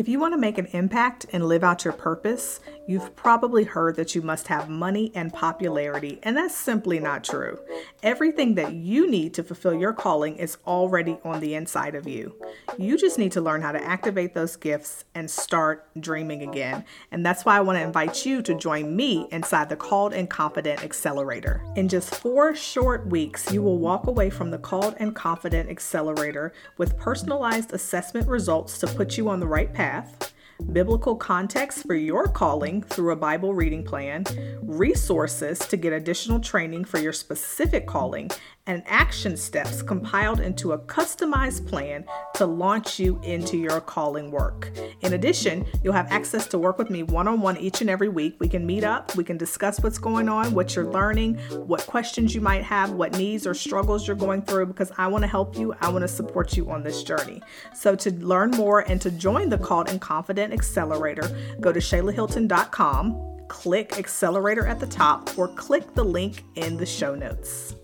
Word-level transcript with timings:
If 0.00 0.08
you 0.08 0.18
want 0.18 0.32
to 0.32 0.38
make 0.38 0.56
an 0.56 0.64
impact 0.72 1.26
and 1.30 1.46
live 1.46 1.62
out 1.62 1.84
your 1.84 1.92
purpose, 1.92 2.60
you've 2.90 3.14
probably 3.14 3.62
heard 3.62 3.94
that 3.94 4.16
you 4.16 4.20
must 4.20 4.48
have 4.48 4.68
money 4.68 5.12
and 5.14 5.32
popularity, 5.32 6.18
and 6.24 6.36
that's 6.36 6.56
simply 6.56 6.98
not 6.98 7.22
true. 7.22 7.56
Everything 8.02 8.56
that 8.56 8.72
you 8.72 9.08
need 9.08 9.32
to 9.32 9.44
fulfill 9.44 9.72
your 9.72 9.92
calling 9.92 10.34
is 10.36 10.58
already 10.66 11.16
on 11.22 11.38
the 11.38 11.54
inside 11.54 11.94
of 11.94 12.08
you. 12.08 12.34
You 12.76 12.98
just 12.98 13.16
need 13.16 13.30
to 13.32 13.40
learn 13.40 13.62
how 13.62 13.70
to 13.70 13.80
activate 13.80 14.34
those 14.34 14.56
gifts 14.56 15.04
and 15.14 15.30
start 15.30 15.88
dreaming 16.00 16.42
again. 16.42 16.84
And 17.12 17.24
that's 17.24 17.44
why 17.44 17.56
I 17.56 17.60
want 17.60 17.78
to 17.78 17.82
invite 17.84 18.26
you 18.26 18.42
to 18.42 18.54
join 18.54 18.96
me 18.96 19.28
inside 19.30 19.68
the 19.68 19.76
Called 19.76 20.12
and 20.12 20.28
Confident 20.28 20.82
Accelerator. 20.82 21.62
In 21.76 21.88
just 21.88 22.16
four 22.16 22.56
short 22.56 23.06
weeks, 23.06 23.52
you 23.52 23.62
will 23.62 23.78
walk 23.78 24.08
away 24.08 24.30
from 24.30 24.50
the 24.50 24.58
Called 24.58 24.96
and 24.98 25.14
Confident 25.14 25.70
Accelerator 25.70 26.52
with 26.76 26.98
personalized 26.98 27.72
assessment 27.72 28.26
results 28.26 28.78
to 28.78 28.88
put 28.88 29.16
you 29.16 29.28
on 29.28 29.38
the 29.38 29.46
right 29.46 29.72
path 29.72 30.29
biblical 30.60 31.16
context 31.16 31.86
for 31.86 31.94
your 31.94 32.26
calling 32.26 32.82
through 32.82 33.12
a 33.12 33.16
Bible 33.16 33.54
reading 33.54 33.84
plan, 33.84 34.24
resources 34.62 35.58
to 35.58 35.76
get 35.76 35.92
additional 35.92 36.40
training 36.40 36.84
for 36.84 36.98
your 36.98 37.12
specific 37.12 37.86
calling, 37.86 38.30
and 38.70 38.84
action 38.86 39.36
steps 39.36 39.82
compiled 39.82 40.38
into 40.38 40.72
a 40.72 40.78
customized 40.78 41.66
plan 41.66 42.04
to 42.34 42.46
launch 42.46 43.00
you 43.00 43.20
into 43.24 43.56
your 43.56 43.80
calling 43.80 44.30
work. 44.30 44.70
In 45.00 45.14
addition, 45.14 45.66
you'll 45.82 45.92
have 45.92 46.10
access 46.12 46.46
to 46.48 46.58
work 46.58 46.78
with 46.78 46.88
me 46.88 47.02
one 47.02 47.26
on 47.26 47.40
one 47.40 47.56
each 47.56 47.80
and 47.80 47.90
every 47.90 48.08
week. 48.08 48.36
We 48.38 48.48
can 48.48 48.64
meet 48.64 48.84
up, 48.84 49.16
we 49.16 49.24
can 49.24 49.36
discuss 49.36 49.80
what's 49.80 49.98
going 49.98 50.28
on, 50.28 50.54
what 50.54 50.76
you're 50.76 50.86
learning, 50.86 51.34
what 51.66 51.84
questions 51.86 52.32
you 52.32 52.40
might 52.40 52.62
have, 52.62 52.92
what 52.92 53.16
needs 53.18 53.44
or 53.44 53.54
struggles 53.54 54.06
you're 54.06 54.14
going 54.14 54.42
through, 54.42 54.66
because 54.66 54.92
I 54.96 55.08
want 55.08 55.22
to 55.22 55.28
help 55.28 55.58
you. 55.58 55.74
I 55.80 55.88
want 55.88 56.02
to 56.02 56.08
support 56.08 56.56
you 56.56 56.70
on 56.70 56.84
this 56.84 57.02
journey. 57.02 57.42
So, 57.74 57.96
to 57.96 58.12
learn 58.24 58.52
more 58.52 58.80
and 58.88 59.00
to 59.00 59.10
join 59.10 59.48
the 59.48 59.58
Called 59.58 59.88
and 59.88 60.00
Confident 60.00 60.52
Accelerator, 60.52 61.28
go 61.60 61.72
to 61.72 61.80
ShaylaHilton.com 61.80 63.26
click 63.48 63.98
accelerator 63.98 64.64
at 64.64 64.78
the 64.78 64.86
top 64.86 65.36
or 65.36 65.48
click 65.48 65.94
the 65.94 66.04
link 66.04 66.44
in 66.54 66.76
the 66.76 66.86
show 66.86 67.16
notes. 67.16 67.74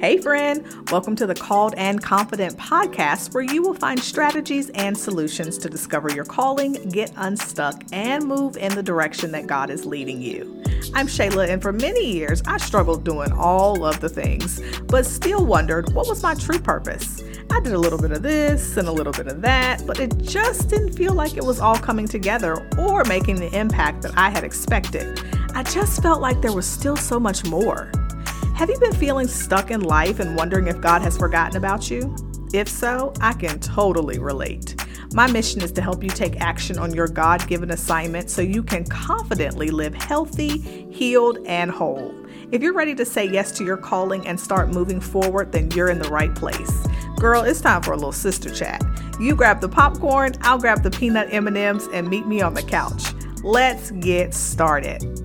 Hey, 0.00 0.18
friend, 0.18 0.66
welcome 0.90 1.14
to 1.16 1.26
the 1.26 1.34
Called 1.34 1.74
and 1.76 2.02
Confident 2.02 2.56
podcast, 2.56 3.34
where 3.34 3.42
you 3.42 3.62
will 3.62 3.74
find 3.74 4.00
strategies 4.00 4.70
and 4.70 4.96
solutions 4.96 5.58
to 5.58 5.68
discover 5.68 6.10
your 6.10 6.24
calling, 6.24 6.72
get 6.88 7.12
unstuck, 7.16 7.82
and 7.92 8.24
move 8.24 8.56
in 8.56 8.74
the 8.74 8.82
direction 8.82 9.30
that 9.32 9.46
God 9.46 9.68
is 9.68 9.84
leading 9.84 10.22
you. 10.22 10.59
I'm 10.94 11.06
Shayla, 11.06 11.48
and 11.48 11.60
for 11.60 11.72
many 11.72 12.10
years, 12.10 12.42
I 12.46 12.56
struggled 12.56 13.04
doing 13.04 13.32
all 13.32 13.84
of 13.84 14.00
the 14.00 14.08
things, 14.08 14.60
but 14.88 15.04
still 15.04 15.44
wondered 15.44 15.92
what 15.92 16.08
was 16.08 16.22
my 16.22 16.34
true 16.34 16.58
purpose. 16.58 17.22
I 17.50 17.60
did 17.60 17.74
a 17.74 17.78
little 17.78 17.98
bit 17.98 18.12
of 18.12 18.22
this 18.22 18.76
and 18.76 18.88
a 18.88 18.92
little 18.92 19.12
bit 19.12 19.26
of 19.26 19.42
that, 19.42 19.86
but 19.86 20.00
it 20.00 20.16
just 20.18 20.70
didn't 20.70 20.94
feel 20.94 21.12
like 21.12 21.36
it 21.36 21.44
was 21.44 21.60
all 21.60 21.76
coming 21.76 22.08
together 22.08 22.66
or 22.78 23.04
making 23.04 23.36
the 23.36 23.54
impact 23.56 24.02
that 24.02 24.16
I 24.16 24.30
had 24.30 24.42
expected. 24.42 25.20
I 25.54 25.64
just 25.64 26.02
felt 26.02 26.20
like 26.22 26.40
there 26.40 26.52
was 26.52 26.66
still 26.66 26.96
so 26.96 27.20
much 27.20 27.44
more. 27.44 27.92
Have 28.54 28.70
you 28.70 28.78
been 28.78 28.94
feeling 28.94 29.28
stuck 29.28 29.70
in 29.70 29.82
life 29.82 30.18
and 30.18 30.34
wondering 30.34 30.66
if 30.66 30.80
God 30.80 31.02
has 31.02 31.16
forgotten 31.16 31.56
about 31.56 31.90
you? 31.90 32.14
If 32.52 32.68
so, 32.68 33.12
I 33.20 33.32
can 33.32 33.60
totally 33.60 34.18
relate. 34.18 34.76
My 35.12 35.30
mission 35.30 35.60
is 35.60 35.72
to 35.72 35.82
help 35.82 36.04
you 36.04 36.10
take 36.10 36.40
action 36.40 36.78
on 36.78 36.94
your 36.94 37.08
God 37.08 37.46
given 37.48 37.72
assignment 37.72 38.30
so 38.30 38.42
you 38.42 38.62
can 38.62 38.84
confidently 38.84 39.70
live 39.70 39.92
healthy, 39.92 40.58
healed, 40.88 41.38
and 41.46 41.68
whole. 41.68 42.14
If 42.52 42.62
you're 42.62 42.74
ready 42.74 42.94
to 42.94 43.04
say 43.04 43.24
yes 43.24 43.50
to 43.58 43.64
your 43.64 43.76
calling 43.76 44.24
and 44.28 44.38
start 44.38 44.68
moving 44.68 45.00
forward, 45.00 45.50
then 45.50 45.68
you're 45.72 45.90
in 45.90 45.98
the 45.98 46.08
right 46.08 46.32
place. 46.34 46.86
Girl, 47.18 47.42
it's 47.42 47.60
time 47.60 47.82
for 47.82 47.92
a 47.92 47.96
little 47.96 48.12
sister 48.12 48.50
chat. 48.50 48.82
You 49.18 49.34
grab 49.34 49.60
the 49.60 49.68
popcorn, 49.68 50.34
I'll 50.42 50.58
grab 50.58 50.84
the 50.84 50.92
peanut 50.92 51.32
M&Ms 51.32 51.88
and 51.92 52.08
meet 52.08 52.26
me 52.26 52.40
on 52.40 52.54
the 52.54 52.62
couch. 52.62 53.12
Let's 53.42 53.90
get 53.90 54.32
started. 54.32 55.19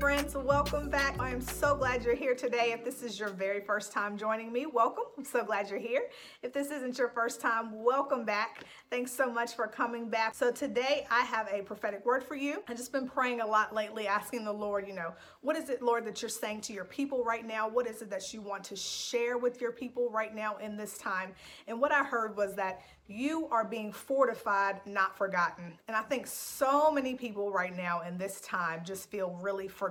Friends, 0.00 0.34
welcome 0.34 0.88
back. 0.88 1.14
I 1.20 1.28
am 1.28 1.42
so 1.42 1.76
glad 1.76 2.02
you're 2.02 2.14
here 2.14 2.34
today. 2.34 2.72
If 2.72 2.86
this 2.86 3.02
is 3.02 3.20
your 3.20 3.28
very 3.28 3.60
first 3.60 3.92
time 3.92 4.16
joining 4.16 4.50
me, 4.50 4.64
welcome. 4.64 5.04
I'm 5.18 5.26
so 5.26 5.44
glad 5.44 5.68
you're 5.68 5.78
here. 5.78 6.04
If 6.42 6.54
this 6.54 6.70
isn't 6.70 6.96
your 6.96 7.10
first 7.10 7.38
time, 7.38 7.84
welcome 7.84 8.24
back. 8.24 8.64
Thanks 8.88 9.12
so 9.12 9.30
much 9.30 9.54
for 9.54 9.66
coming 9.66 10.08
back. 10.08 10.34
So 10.34 10.50
today 10.50 11.06
I 11.10 11.20
have 11.24 11.48
a 11.52 11.60
prophetic 11.60 12.06
word 12.06 12.24
for 12.24 12.34
you. 12.34 12.62
I've 12.66 12.78
just 12.78 12.92
been 12.92 13.06
praying 13.06 13.42
a 13.42 13.46
lot 13.46 13.74
lately, 13.74 14.06
asking 14.06 14.46
the 14.46 14.52
Lord, 14.52 14.88
you 14.88 14.94
know, 14.94 15.12
what 15.42 15.54
is 15.54 15.68
it, 15.68 15.82
Lord, 15.82 16.06
that 16.06 16.22
you're 16.22 16.30
saying 16.30 16.62
to 16.62 16.72
your 16.72 16.86
people 16.86 17.22
right 17.22 17.46
now? 17.46 17.68
What 17.68 17.86
is 17.86 18.00
it 18.00 18.08
that 18.08 18.32
you 18.32 18.40
want 18.40 18.64
to 18.64 18.76
share 18.76 19.36
with 19.36 19.60
your 19.60 19.72
people 19.72 20.08
right 20.08 20.34
now 20.34 20.56
in 20.56 20.78
this 20.78 20.96
time? 20.96 21.32
And 21.68 21.78
what 21.78 21.92
I 21.92 22.04
heard 22.04 22.38
was 22.38 22.54
that 22.54 22.80
you 23.06 23.48
are 23.50 23.64
being 23.64 23.92
fortified, 23.92 24.80
not 24.86 25.18
forgotten. 25.18 25.76
And 25.88 25.96
I 25.96 26.02
think 26.02 26.28
so 26.28 26.92
many 26.92 27.16
people 27.16 27.50
right 27.50 27.76
now 27.76 28.02
in 28.02 28.16
this 28.16 28.40
time 28.40 28.82
just 28.84 29.10
feel 29.10 29.36
really 29.42 29.66
forgotten 29.66 29.89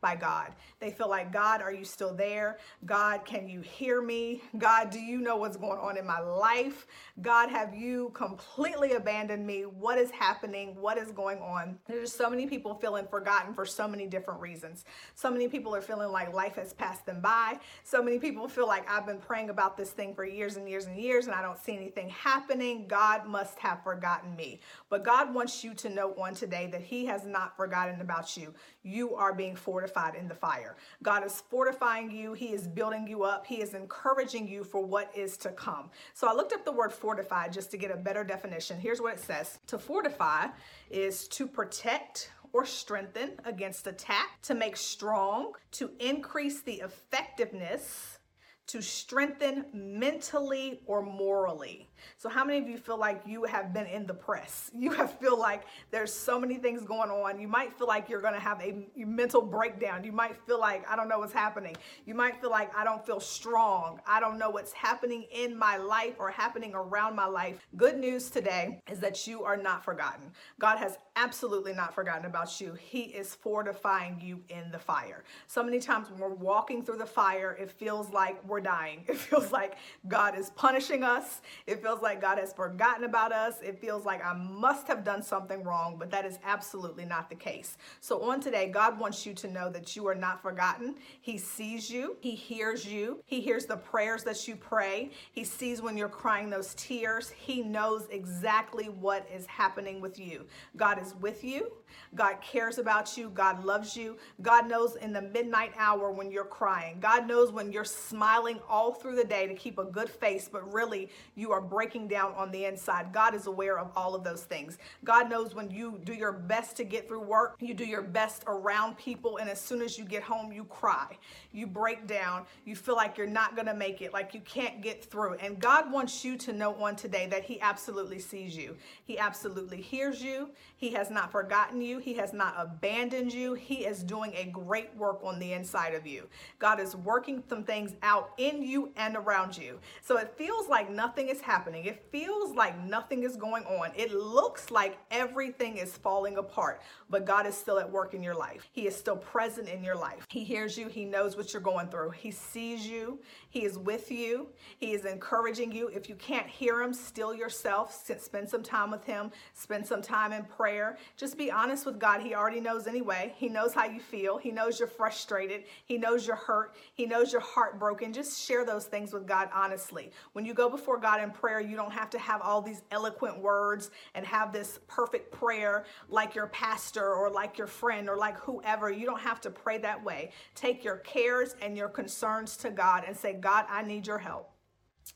by 0.00 0.16
God. 0.16 0.52
They 0.80 0.90
feel 0.90 1.08
like, 1.08 1.32
God, 1.32 1.62
are 1.62 1.72
you 1.72 1.84
still 1.84 2.14
there? 2.14 2.58
God, 2.84 3.24
can 3.24 3.48
you 3.48 3.60
hear 3.60 4.02
me? 4.02 4.42
God, 4.58 4.90
do 4.90 5.00
you 5.00 5.20
know 5.20 5.36
what's 5.36 5.56
going 5.56 5.78
on 5.78 5.96
in 5.96 6.06
my 6.06 6.20
life? 6.20 6.86
God, 7.22 7.48
have 7.48 7.74
you 7.74 8.10
completely 8.14 8.92
abandoned 8.92 9.46
me? 9.46 9.62
What 9.62 9.96
is 9.96 10.10
happening? 10.10 10.76
What 10.78 10.98
is 10.98 11.10
going 11.10 11.38
on? 11.38 11.78
There's 11.86 12.12
so 12.12 12.28
many 12.28 12.46
people 12.46 12.74
feeling 12.74 13.06
forgotten 13.06 13.54
for 13.54 13.64
so 13.64 13.88
many 13.88 14.06
different 14.06 14.40
reasons. 14.40 14.84
So 15.14 15.30
many 15.30 15.48
people 15.48 15.74
are 15.74 15.80
feeling 15.80 16.12
like 16.12 16.34
life 16.34 16.56
has 16.56 16.72
passed 16.72 17.06
them 17.06 17.20
by. 17.20 17.58
So 17.82 18.02
many 18.02 18.18
people 18.18 18.48
feel 18.48 18.66
like 18.66 18.88
I've 18.90 19.06
been 19.06 19.18
praying 19.18 19.50
about 19.50 19.76
this 19.76 19.90
thing 19.90 20.14
for 20.14 20.24
years 20.24 20.56
and 20.56 20.68
years 20.68 20.86
and 20.86 20.98
years 20.98 21.26
and 21.26 21.34
I 21.34 21.42
don't 21.42 21.58
see 21.58 21.76
anything 21.76 22.10
happening. 22.10 22.86
God 22.86 23.26
must 23.26 23.58
have 23.58 23.82
forgotten 23.82 24.36
me. 24.36 24.60
But 24.90 25.04
God 25.04 25.34
wants 25.34 25.64
you 25.64 25.74
to 25.74 25.88
know 25.88 26.14
on 26.14 26.34
today 26.34 26.68
that 26.72 26.82
He 26.82 27.06
has 27.06 27.24
not 27.24 27.56
forgotten 27.56 28.00
about 28.00 28.36
you. 28.36 28.54
You 28.82 29.13
are 29.16 29.32
being 29.32 29.56
fortified 29.56 30.14
in 30.14 30.28
the 30.28 30.34
fire. 30.34 30.76
God 31.02 31.24
is 31.24 31.42
fortifying 31.48 32.10
you, 32.10 32.32
He 32.32 32.52
is 32.52 32.66
building 32.66 33.06
you 33.06 33.22
up, 33.22 33.46
He 33.46 33.60
is 33.60 33.74
encouraging 33.74 34.48
you 34.48 34.64
for 34.64 34.84
what 34.84 35.10
is 35.14 35.36
to 35.38 35.50
come. 35.50 35.90
So 36.12 36.28
I 36.28 36.34
looked 36.34 36.52
up 36.52 36.64
the 36.64 36.72
word 36.72 36.92
fortified 36.92 37.52
just 37.52 37.70
to 37.72 37.76
get 37.76 37.90
a 37.90 37.96
better 37.96 38.24
definition. 38.24 38.78
Here's 38.78 39.00
what 39.00 39.14
it 39.14 39.20
says 39.20 39.58
To 39.68 39.78
fortify 39.78 40.48
is 40.90 41.28
to 41.28 41.46
protect 41.46 42.30
or 42.52 42.64
strengthen 42.64 43.32
against 43.44 43.86
attack, 43.88 44.40
to 44.42 44.54
make 44.54 44.76
strong, 44.76 45.52
to 45.72 45.90
increase 45.98 46.62
the 46.62 46.74
effectiveness 46.74 48.18
to 48.66 48.80
strengthen 48.80 49.66
mentally 49.72 50.80
or 50.86 51.02
morally. 51.02 51.88
So 52.16 52.28
how 52.28 52.44
many 52.44 52.58
of 52.58 52.68
you 52.68 52.78
feel 52.78 52.98
like 52.98 53.22
you 53.26 53.44
have 53.44 53.72
been 53.72 53.86
in 53.86 54.06
the 54.06 54.14
press? 54.14 54.70
You 54.84 54.90
have 54.92 55.18
feel 55.18 55.38
like 55.38 55.62
there's 55.90 56.12
so 56.12 56.38
many 56.38 56.56
things 56.56 56.82
going 56.84 57.08
on. 57.08 57.40
You 57.40 57.48
might 57.48 57.72
feel 57.78 57.86
like 57.86 58.10
you're 58.10 58.20
going 58.20 58.34
to 58.34 58.40
have 58.40 58.60
a 58.60 58.84
mental 58.96 59.40
breakdown. 59.40 60.04
You 60.04 60.12
might 60.12 60.36
feel 60.46 60.60
like 60.60 60.86
I 60.90 60.94
don't 60.94 61.08
know 61.08 61.20
what's 61.20 61.32
happening. 61.32 61.74
You 62.04 62.14
might 62.14 62.38
feel 62.38 62.50
like 62.50 62.74
I 62.76 62.84
don't 62.84 63.04
feel 63.06 63.18
strong. 63.18 64.00
I 64.06 64.20
don't 64.20 64.38
know 64.38 64.50
what's 64.50 64.72
happening 64.72 65.24
in 65.32 65.56
my 65.56 65.78
life 65.78 66.16
or 66.18 66.30
happening 66.30 66.72
around 66.74 67.16
my 67.16 67.24
life. 67.24 67.66
Good 67.76 67.98
news 67.98 68.28
today 68.28 68.82
is 68.90 68.98
that 69.00 69.26
you 69.26 69.44
are 69.44 69.56
not 69.56 69.82
forgotten. 69.82 70.32
God 70.58 70.76
has 70.76 70.98
absolutely 71.16 71.72
not 71.72 71.94
forgotten 71.94 72.26
about 72.26 72.60
you. 72.60 72.74
He 72.74 73.02
is 73.04 73.34
fortifying 73.34 74.20
you 74.20 74.42
in 74.50 74.70
the 74.70 74.78
fire. 74.78 75.24
So 75.46 75.62
many 75.62 75.78
times 75.78 76.10
when 76.10 76.18
we're 76.18 76.34
walking 76.34 76.84
through 76.84 76.98
the 76.98 77.06
fire, 77.06 77.56
it 77.58 77.70
feels 77.70 78.10
like 78.10 78.44
we're 78.46 78.53
dying. 78.60 79.04
It 79.14 79.18
feels 79.18 79.52
like 79.52 79.76
God 80.08 80.36
is 80.36 80.50
punishing 80.50 81.02
us. 81.04 81.40
It 81.66 81.80
feels 81.82 82.02
like 82.02 82.20
God 82.20 82.38
has 82.38 82.52
forgotten 82.52 83.04
about 83.04 83.32
us. 83.32 83.60
It 83.62 83.80
feels 83.80 84.04
like 84.04 84.24
I 84.24 84.34
must 84.34 84.88
have 84.88 85.04
done 85.04 85.22
something 85.22 85.62
wrong, 85.62 85.96
but 85.98 86.10
that 86.10 86.26
is 86.26 86.38
absolutely 86.44 87.04
not 87.04 87.30
the 87.30 87.36
case. 87.36 87.76
So 88.00 88.22
on 88.22 88.40
today, 88.40 88.68
God 88.68 88.98
wants 88.98 89.24
you 89.24 89.32
to 89.34 89.48
know 89.48 89.70
that 89.70 89.94
you 89.94 90.06
are 90.08 90.14
not 90.14 90.42
forgotten. 90.42 90.96
He 91.20 91.38
sees 91.38 91.88
you. 91.90 92.16
He 92.20 92.32
hears 92.34 92.84
you. 92.84 93.22
He 93.24 93.40
hears 93.40 93.66
the 93.66 93.76
prayers 93.76 94.24
that 94.24 94.46
you 94.48 94.56
pray. 94.56 95.10
He 95.32 95.44
sees 95.44 95.80
when 95.80 95.96
you're 95.96 96.08
crying 96.08 96.50
those 96.50 96.74
tears. 96.74 97.30
He 97.30 97.62
knows 97.62 98.06
exactly 98.10 98.86
what 98.86 99.28
is 99.32 99.46
happening 99.46 100.00
with 100.00 100.18
you. 100.18 100.46
God 100.76 101.00
is 101.00 101.14
with 101.20 101.44
you. 101.44 101.72
God 102.14 102.40
cares 102.40 102.78
about 102.78 103.16
you. 103.16 103.30
God 103.30 103.64
loves 103.64 103.96
you. 103.96 104.16
God 104.42 104.68
knows 104.68 104.96
in 104.96 105.12
the 105.12 105.22
midnight 105.22 105.72
hour 105.78 106.10
when 106.10 106.30
you're 106.30 106.44
crying. 106.44 106.98
God 107.00 107.26
knows 107.26 107.52
when 107.52 107.72
you're 107.72 107.84
smiling 107.84 108.43
smiling 108.44 108.60
all 108.68 108.92
through 108.92 109.16
the 109.16 109.24
day 109.24 109.46
to 109.46 109.54
keep 109.54 109.78
a 109.78 109.84
good 109.84 110.08
face, 110.08 110.48
but 110.50 110.70
really 110.72 111.08
you 111.34 111.50
are 111.50 111.60
breaking 111.60 112.08
down 112.08 112.32
on 112.36 112.50
the 112.50 112.66
inside. 112.66 113.12
God 113.12 113.34
is 113.34 113.46
aware 113.46 113.78
of 113.78 113.90
all 113.96 114.14
of 114.14 114.22
those 114.22 114.42
things. 114.42 114.76
God 115.02 115.30
knows 115.30 115.54
when 115.54 115.70
you 115.70 115.98
do 116.04 116.12
your 116.12 116.32
best 116.32 116.76
to 116.76 116.84
get 116.84 117.08
through 117.08 117.22
work, 117.22 117.56
you 117.60 117.72
do 117.72 117.84
your 117.84 118.02
best 118.02 118.44
around 118.46 118.98
people, 118.98 119.38
and 119.38 119.48
as 119.48 119.60
soon 119.60 119.80
as 119.80 119.98
you 119.98 120.04
get 120.04 120.22
home, 120.22 120.52
you 120.52 120.64
cry, 120.64 121.16
you 121.52 121.66
break 121.66 122.06
down, 122.06 122.44
you 122.66 122.76
feel 122.76 122.96
like 122.96 123.16
you're 123.16 123.26
not 123.26 123.56
going 123.56 123.66
to 123.66 123.74
make 123.74 124.02
it, 124.02 124.12
like 124.12 124.34
you 124.34 124.40
can't 124.40 124.82
get 124.82 125.02
through. 125.04 125.34
And 125.34 125.58
God 125.58 125.90
wants 125.90 126.24
you 126.24 126.36
to 126.38 126.52
know 126.52 126.74
on 126.74 126.96
today 126.96 127.26
that 127.28 127.44
He 127.44 127.60
absolutely 127.60 128.18
sees 128.18 128.56
you. 128.56 128.76
He 129.04 129.18
absolutely 129.18 129.80
hears 129.80 130.22
you. 130.22 130.50
He 130.76 130.90
has 130.90 131.10
not 131.10 131.32
forgotten 131.32 131.80
you. 131.80 131.98
He 131.98 132.14
has 132.14 132.32
not 132.34 132.54
abandoned 132.58 133.32
you. 133.32 133.54
He 133.54 133.86
is 133.86 134.02
doing 134.02 134.32
a 134.34 134.44
great 134.46 134.94
work 134.96 135.20
on 135.22 135.38
the 135.38 135.52
inside 135.54 135.94
of 135.94 136.06
you. 136.06 136.28
God 136.58 136.78
is 136.78 136.94
working 136.94 137.42
some 137.48 137.64
things 137.64 137.94
out 138.02 138.30
in 138.38 138.62
you 138.62 138.92
and 138.96 139.16
around 139.16 139.56
you. 139.56 139.78
So 140.02 140.16
it 140.18 140.34
feels 140.36 140.68
like 140.68 140.90
nothing 140.90 141.28
is 141.28 141.40
happening. 141.40 141.84
It 141.84 142.04
feels 142.10 142.54
like 142.54 142.78
nothing 142.84 143.22
is 143.22 143.36
going 143.36 143.64
on. 143.64 143.90
It 143.96 144.12
looks 144.12 144.70
like 144.70 144.98
everything 145.10 145.78
is 145.78 145.96
falling 145.96 146.36
apart, 146.38 146.82
but 147.10 147.24
God 147.24 147.46
is 147.46 147.56
still 147.56 147.78
at 147.78 147.90
work 147.90 148.14
in 148.14 148.22
your 148.22 148.34
life. 148.34 148.68
He 148.72 148.86
is 148.86 148.96
still 148.96 149.16
present 149.16 149.68
in 149.68 149.82
your 149.82 149.96
life. 149.96 150.26
He 150.28 150.44
hears 150.44 150.76
you. 150.76 150.88
He 150.88 151.04
knows 151.04 151.36
what 151.36 151.52
you're 151.52 151.62
going 151.62 151.88
through. 151.88 152.10
He 152.10 152.30
sees 152.30 152.86
you. 152.86 153.20
He 153.50 153.64
is 153.64 153.78
with 153.78 154.10
you. 154.10 154.48
He 154.78 154.92
is 154.92 155.04
encouraging 155.04 155.72
you. 155.72 155.88
If 155.88 156.08
you 156.08 156.14
can't 156.16 156.46
hear 156.46 156.82
him, 156.82 156.92
still 156.92 157.34
yourself. 157.34 157.92
Spend 158.18 158.48
some 158.48 158.62
time 158.62 158.90
with 158.90 159.04
him. 159.04 159.30
Spend 159.52 159.86
some 159.86 160.02
time 160.02 160.32
in 160.32 160.44
prayer. 160.44 160.98
Just 161.16 161.38
be 161.38 161.50
honest 161.50 161.86
with 161.86 161.98
God. 161.98 162.20
He 162.20 162.34
already 162.34 162.60
knows 162.60 162.86
anyway. 162.86 163.32
He 163.36 163.48
knows 163.48 163.74
how 163.74 163.84
you 163.84 164.00
feel. 164.00 164.38
He 164.38 164.50
knows 164.50 164.78
you're 164.78 164.88
frustrated. 164.88 165.64
He 165.84 165.98
knows 165.98 166.26
you're 166.26 166.36
hurt. 166.36 166.74
He 166.94 167.06
knows 167.06 167.32
you're 167.32 167.40
heartbroken. 167.40 168.12
Just 168.24 168.42
share 168.42 168.64
those 168.64 168.86
things 168.86 169.12
with 169.12 169.26
God 169.26 169.50
honestly. 169.52 170.10
When 170.32 170.46
you 170.46 170.54
go 170.54 170.70
before 170.70 170.98
God 170.98 171.22
in 171.22 171.30
prayer, 171.30 171.60
you 171.60 171.76
don't 171.76 171.92
have 171.92 172.08
to 172.08 172.18
have 172.18 172.40
all 172.40 172.62
these 172.62 172.80
eloquent 172.90 173.38
words 173.38 173.90
and 174.14 174.24
have 174.24 174.50
this 174.50 174.80
perfect 174.88 175.30
prayer 175.30 175.84
like 176.08 176.34
your 176.34 176.46
pastor 176.46 177.12
or 177.12 177.28
like 177.28 177.58
your 177.58 177.66
friend 177.66 178.08
or 178.08 178.16
like 178.16 178.38
whoever. 178.38 178.90
You 178.90 179.04
don't 179.04 179.20
have 179.20 179.42
to 179.42 179.50
pray 179.50 179.76
that 179.78 180.02
way. 180.02 180.30
Take 180.54 180.82
your 180.82 180.96
cares 180.96 181.54
and 181.60 181.76
your 181.76 181.88
concerns 181.88 182.56
to 182.58 182.70
God 182.70 183.04
and 183.06 183.14
say, 183.14 183.34
God, 183.34 183.66
I 183.68 183.82
need 183.82 184.06
your 184.06 184.18
help. 184.18 184.53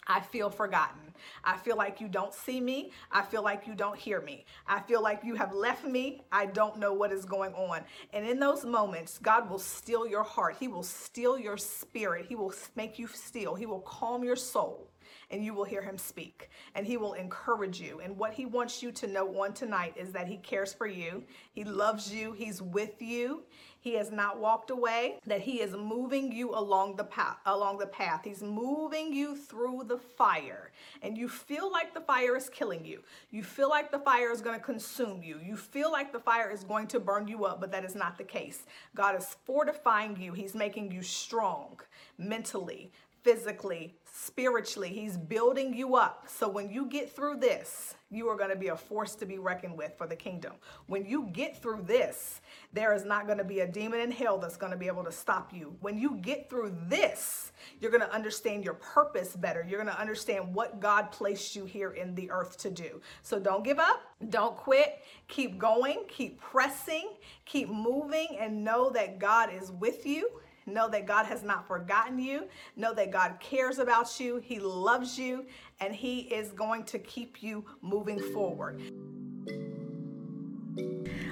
I 0.06 0.20
feel 0.20 0.50
forgotten. 0.50 1.14
I 1.44 1.56
feel 1.56 1.76
like 1.76 2.00
you 2.00 2.08
don't 2.08 2.32
see 2.32 2.60
me. 2.60 2.92
I 3.10 3.22
feel 3.22 3.42
like 3.42 3.66
you 3.66 3.74
don't 3.74 3.98
hear 3.98 4.20
me. 4.20 4.44
I 4.66 4.80
feel 4.80 5.02
like 5.02 5.22
you 5.24 5.34
have 5.34 5.52
left 5.52 5.84
me. 5.84 6.22
I 6.32 6.46
don't 6.46 6.78
know 6.78 6.92
what 6.92 7.12
is 7.12 7.24
going 7.24 7.52
on. 7.54 7.82
And 8.12 8.26
in 8.26 8.38
those 8.38 8.64
moments, 8.64 9.18
God 9.18 9.50
will 9.50 9.58
steal 9.58 10.06
your 10.06 10.22
heart. 10.22 10.56
He 10.58 10.68
will 10.68 10.82
steal 10.82 11.38
your 11.38 11.56
spirit. 11.56 12.26
He 12.28 12.34
will 12.34 12.54
make 12.76 12.98
you 12.98 13.06
still. 13.08 13.54
He 13.54 13.66
will 13.66 13.80
calm 13.80 14.24
your 14.24 14.36
soul 14.36 14.88
and 15.30 15.44
you 15.44 15.54
will 15.54 15.64
hear 15.64 15.82
him 15.82 15.98
speak 15.98 16.50
and 16.74 16.86
he 16.86 16.96
will 16.96 17.14
encourage 17.14 17.80
you. 17.80 18.00
And 18.00 18.16
what 18.16 18.32
he 18.32 18.46
wants 18.46 18.82
you 18.82 18.92
to 18.92 19.06
know 19.06 19.42
on 19.42 19.52
tonight 19.52 19.94
is 19.96 20.12
that 20.12 20.26
he 20.26 20.36
cares 20.38 20.72
for 20.72 20.86
you. 20.86 21.24
He 21.52 21.64
loves 21.64 22.12
you. 22.12 22.32
He's 22.32 22.62
with 22.62 23.00
you. 23.00 23.42
He 23.80 23.94
has 23.94 24.10
not 24.10 24.40
walked 24.40 24.70
away, 24.70 25.20
that 25.26 25.40
he 25.40 25.60
is 25.60 25.72
moving 25.72 26.32
you 26.32 26.50
along 26.50 26.96
the 26.96 27.04
path, 27.04 27.36
along 27.46 27.78
the 27.78 27.86
path. 27.86 28.22
He's 28.24 28.42
moving 28.42 29.12
you 29.12 29.36
through 29.36 29.84
the 29.86 29.98
fire. 29.98 30.72
And 31.00 31.16
you 31.16 31.28
feel 31.28 31.70
like 31.70 31.94
the 31.94 32.00
fire 32.00 32.36
is 32.36 32.48
killing 32.48 32.84
you. 32.84 33.02
You 33.30 33.44
feel 33.44 33.70
like 33.70 33.92
the 33.92 34.00
fire 34.00 34.32
is 34.32 34.40
going 34.40 34.58
to 34.58 34.64
consume 34.64 35.22
you. 35.22 35.38
You 35.42 35.56
feel 35.56 35.92
like 35.92 36.12
the 36.12 36.18
fire 36.18 36.50
is 36.50 36.64
going 36.64 36.88
to 36.88 36.98
burn 37.00 37.28
you 37.28 37.44
up, 37.44 37.60
but 37.60 37.70
that 37.70 37.84
is 37.84 37.94
not 37.94 38.18
the 38.18 38.24
case. 38.24 38.66
God 38.96 39.16
is 39.16 39.36
fortifying 39.44 40.20
you. 40.20 40.32
He's 40.32 40.56
making 40.56 40.90
you 40.90 41.02
strong 41.02 41.80
mentally, 42.18 42.90
physically, 43.28 43.94
spiritually. 44.10 44.88
He's 44.88 45.18
building 45.18 45.74
you 45.74 45.96
up. 45.96 46.24
So 46.28 46.48
when 46.48 46.70
you 46.70 46.86
get 46.86 47.14
through 47.14 47.36
this, 47.36 47.94
you 48.10 48.26
are 48.28 48.38
going 48.38 48.48
to 48.48 48.56
be 48.56 48.68
a 48.68 48.76
force 48.76 49.14
to 49.16 49.26
be 49.26 49.38
reckoned 49.38 49.76
with 49.76 49.98
for 49.98 50.06
the 50.06 50.16
kingdom. 50.16 50.54
When 50.86 51.04
you 51.04 51.28
get 51.30 51.60
through 51.60 51.82
this, 51.82 52.40
there 52.72 52.94
is 52.94 53.04
not 53.04 53.26
going 53.26 53.36
to 53.36 53.44
be 53.44 53.60
a 53.60 53.66
demon 53.66 54.00
in 54.00 54.10
hell 54.10 54.38
that's 54.38 54.56
going 54.56 54.72
to 54.72 54.78
be 54.78 54.86
able 54.86 55.04
to 55.04 55.12
stop 55.12 55.52
you. 55.52 55.76
When 55.82 55.98
you 55.98 56.16
get 56.22 56.48
through 56.48 56.74
this, 56.86 57.52
you're 57.80 57.90
going 57.90 58.00
to 58.00 58.14
understand 58.14 58.64
your 58.64 58.74
purpose 58.74 59.36
better. 59.36 59.62
You're 59.68 59.82
going 59.82 59.94
to 59.94 60.00
understand 60.00 60.54
what 60.54 60.80
God 60.80 61.12
placed 61.12 61.54
you 61.54 61.66
here 61.66 61.90
in 61.90 62.14
the 62.14 62.30
earth 62.30 62.56
to 62.60 62.70
do. 62.70 63.02
So 63.20 63.38
don't 63.38 63.62
give 63.62 63.78
up. 63.78 64.00
Don't 64.30 64.56
quit. 64.56 65.00
Keep 65.28 65.58
going. 65.58 66.04
Keep 66.08 66.40
pressing. 66.40 67.10
Keep 67.44 67.68
moving 67.68 68.38
and 68.40 68.64
know 68.64 68.88
that 68.88 69.18
God 69.18 69.50
is 69.52 69.70
with 69.70 70.06
you 70.06 70.30
Know 70.68 70.88
that 70.90 71.06
God 71.06 71.26
has 71.26 71.42
not 71.42 71.66
forgotten 71.66 72.18
you. 72.18 72.46
Know 72.76 72.94
that 72.94 73.10
God 73.10 73.40
cares 73.40 73.78
about 73.78 74.20
you. 74.20 74.36
He 74.36 74.60
loves 74.60 75.18
you 75.18 75.46
and 75.80 75.94
He 75.94 76.20
is 76.20 76.52
going 76.52 76.84
to 76.84 76.98
keep 76.98 77.42
you 77.42 77.64
moving 77.82 78.20
forward. 78.32 78.82